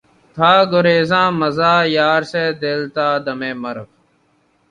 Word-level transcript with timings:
تھا 0.37 0.51
گریزاں 0.71 1.27
مژہٴ 1.39 1.81
یار 1.97 2.21
سے 2.31 2.43
دل 2.61 2.81
تا 2.95 3.07
دمِ 3.25 3.41
مرگ 3.61 3.89